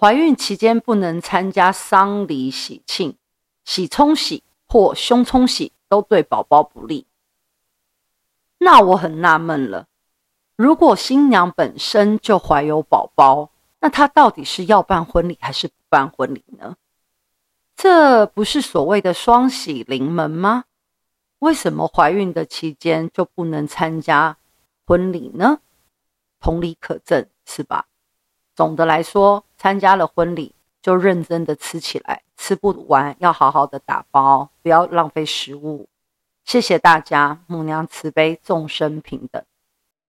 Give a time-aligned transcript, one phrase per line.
[0.00, 3.16] 怀孕期间不能参加丧礼喜庆，
[3.64, 7.04] 喜冲喜或凶冲喜都对宝宝不利。
[8.58, 9.88] 那我很纳闷了，
[10.54, 13.50] 如果新娘本身就怀有宝宝，
[13.80, 16.76] 那她到底是要办婚礼还是不办婚礼呢？
[17.74, 20.66] 这不是所谓的双喜临门吗？
[21.40, 24.36] 为什么怀孕的期间就不能参加
[24.86, 25.58] 婚礼呢？
[26.38, 27.86] 同理可证，是吧？
[28.54, 35.88] 总的来说，参加了婚礼就认真的吃起来，吃不完要好好的打包，不要浪费食物。
[36.44, 39.42] 谢谢大家，母娘慈悲，众生平等。